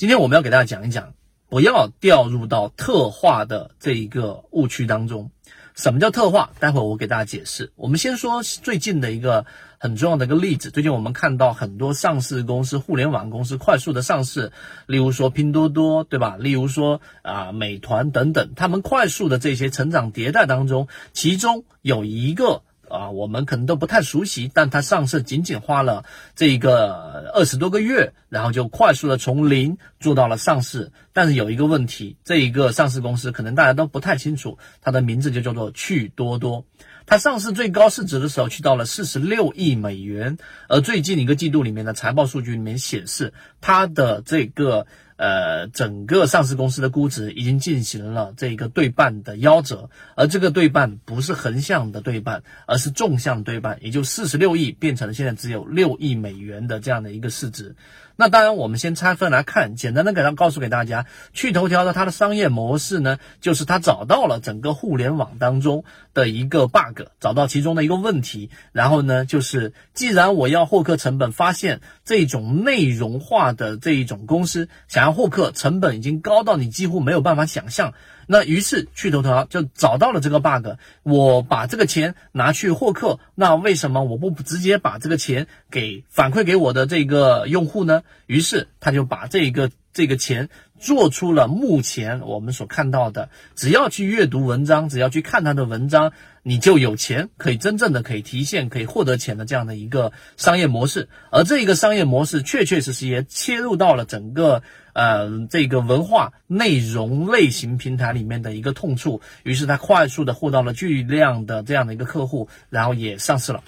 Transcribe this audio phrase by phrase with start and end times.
[0.00, 1.12] 今天我们要给大家讲一讲，
[1.50, 5.30] 不要掉入到特化的这一个误区当中。
[5.74, 6.52] 什么叫特化？
[6.58, 7.70] 待会儿我给大家解释。
[7.76, 9.44] 我们先说最近的一个
[9.76, 10.70] 很重要的一个例子。
[10.70, 14.52] 最近我们看到很多上市公司、互联网公司快速的上市，
[14.86, 16.38] 例如说拼多多，对吧？
[16.38, 22.62] 例如说啊，美团等等，他们快速的这些成长迭代当中，其中有一个。
[22.90, 26.04] 啊，我们可能都不太熟悉，但它上市仅仅花了
[26.34, 30.92] 这一个二十多个月，然后就快速的从零做到了上市。
[31.12, 36.64] 但是有一个问题，这一个上市公司可能大家都不太清楚，它的名字就叫做趣多多。
[37.06, 40.36] 它上市最高市值的时候去到了四十六亿美元，
[40.68, 44.86] 而最近一个季度里面的财报数据里面显示，它的这个。
[45.20, 57.76] 呃，整个上市公司的估值已经进行了这个对半的夭折，而这个对半不是横向的对半，而是纵向对半，也就四十六亿变成了现在只有六亿美元的这样的一个市值。
[58.16, 77.94] 那当然，我们先拆分来看，简单的给它告诉给大家，趣头条的它的商业模式呢，就是它找到了整个互联网当中的一个 bug，找到其中的一个问题，然后呢，就是既然我要获客成本，发现这种内容化的这一种公司想要获客成本已经高到你几乎没有办法想象。
[78.26, 80.68] 那于是趣头条就找到了这个 bug，
[81.02, 88.02] 我把这个钱拿去获客，那为什么我不直接把这个钱给反馈给我的这个用户呢？
[88.26, 90.48] 于是他就把这个这个钱
[90.80, 101.08] 做出了目前我们所看到的，只要去阅读文章，只要去看他的文章，你就有钱可以真正的可以提现，可以获得钱的这样的一个商业模式。
[101.30, 104.62] 而这一个商业模式确确实实也切入到了整个。
[104.92, 113.62] 呃，这个文化内容类型平台里面的一个痛处，于是它快速的获到了巨量的这样的一个客户，然后也上市了。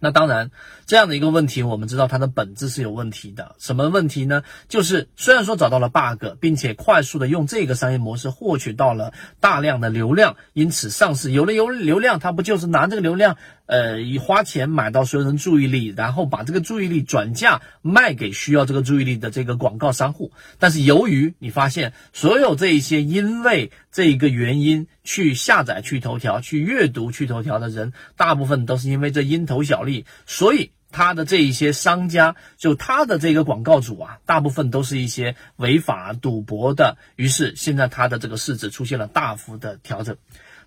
[0.00, 0.50] 那当然，
[0.86, 3.54] 这样的一个问题，我们知道它的本质是有问题的。
[3.58, 4.42] 什么问题呢？
[4.68, 13.36] 就是虽然说找到了 bug，并且快速的用这个商业模式获取到了大量的流量，因此上市有了有流量，它不就是拿这个流量？
[13.70, 20.32] 呃，以花钱买到所有人注意力，然后把这个注意力转嫁卖给需要这个注意力的这个广告商户。
[20.58, 36.98] 但是由于你发现所有这一些因为这一个原因去下载去头条、去阅读去头条的人，大部分都是因为这蝇头小利，所以他的这一些商家就他的这个广告主啊，大部分都是一些违法赌博的。
[37.14, 40.16] 于是现在他的这个市值出现了大幅的调整。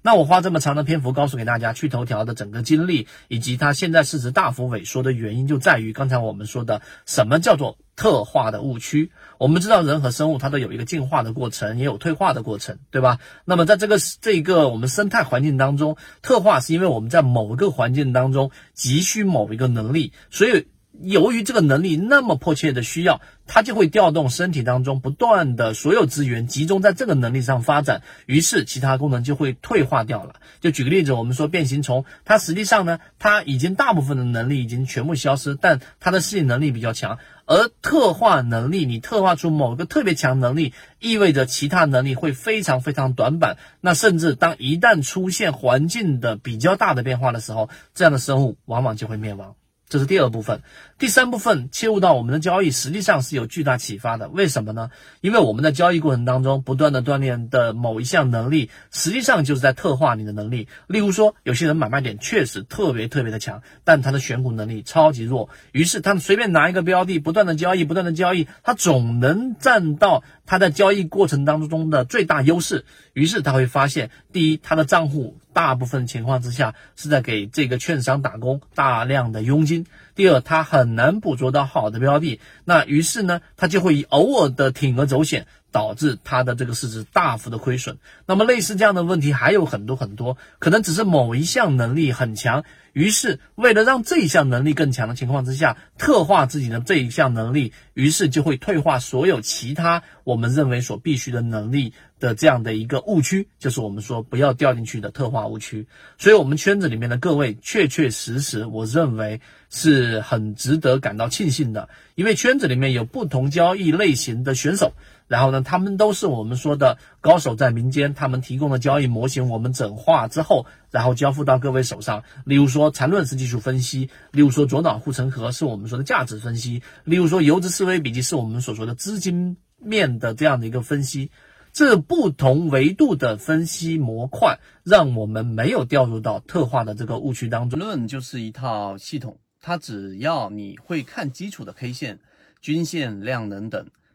[0.03, 9.11] 那我花这么长的篇幅告诉给大家，趣头条的整个经历以及它现在市值大幅萎缩的原因，就在于刚才我们说的什么叫做特化的误区。
[9.37, 13.19] 我们知道人和生物它都有一个进化的过程，也有退化的过程，对吧？
[13.45, 20.67] 那么在这个这一个我们生态环境当中，特化是因为我们在某一个环境当中急需某一个能力，所以。
[21.01, 30.35] 由于这个能力那么迫切的需要，它就会调动身体当中不断的所有资源集中在这个能力上发展，于是其他功能就会退化掉了。
[30.61, 37.17] 就举个例子，我们说变形虫，它实际上呢，它已经大部分的能力已经全部消失，但它的适应能力比较强。
[37.45, 43.57] 而特化能力，你特化出某个特别强能力，意味着其他能力会非常非常短板。
[43.81, 49.55] 那甚至当一旦出现环境的比较大的变化的时候，这样的生物往往就会灭亡。
[49.93, 50.63] 这是第二部分，
[50.97, 54.27] 第三部分切入到我们的交易，实际上是有巨大启发的。
[54.27, 54.89] 为什么呢？
[55.21, 60.67] 因为我们在交易过程当中不断的锻炼的某一项能力，实际上就是在特化你的能力。
[60.87, 72.85] 例如说，有些人买卖点确实特别特别的强，但他的选股能力超级弱，于是他随便拿一个标的，不断的交易，不断的交易，他总能占到他在交易过程当中的最大优势。
[73.13, 75.37] 于是他会发现，第一，他的账户。
[75.53, 79.85] 大部分情况之下是在给这个券商打工，大量的佣金。
[80.15, 87.97] 第二，他很难捕捉到好的标的，那于是呢，他就会以偶尔的铤而走险，导致它的这个市值大幅的亏损。
[88.25, 92.63] 那么类似这样的问题还有很多很多，可能只是某一项能力很强。
[92.93, 105.87] 于是，为了让这一项能力更强的情况之下，特化自己的这一项能力，于是就会退化所有其他我们认为所必须的能力的这样的一个误区，就是我们说不要掉进去的特化误区。
[106.19, 109.41] 所以，我们圈子里面的各位，确确实实，我认为
[109.71, 114.93] 是很值得感到庆幸的，因为圈子里面有不同交易类型的选手。
[115.27, 122.23] 然后呢，他们都是我们说的高手在民间，他们提供的交易模型，我们整化之后，然后交付到各位手上。
[122.45, 131.31] 例如说缠论是技术分析，例如说左脑护城河是我们说的价值分析，例如说游资思维笔记是我们所说的资金面的这样的一个分析。
[131.71, 137.79] 这不同维度的分析模块，让我们没有掉入到特化的这个误区当中。
[137.79, 142.19] 论就是一套系统，它只要你会看基础的 K 线、
[142.61, 143.87] 均线、量能等。